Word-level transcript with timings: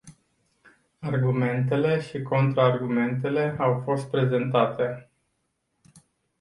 Argumentele 1.01 1.99
și 1.99 2.21
contraargumentele 2.21 3.55
au 3.59 3.81
fost 3.85 4.09
prezentate. 4.09 5.09